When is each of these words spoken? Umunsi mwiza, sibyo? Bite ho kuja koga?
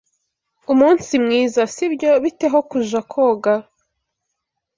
Umunsi 0.73 1.11
mwiza, 1.23 1.61
sibyo? 1.73 2.09
Bite 2.23 2.45
ho 2.53 2.59
kuja 2.69 2.99
koga? 3.11 3.53